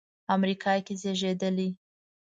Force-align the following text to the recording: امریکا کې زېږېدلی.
امریکا 0.35 0.73
کې 0.85 0.93
زېږېدلی. 1.01 1.69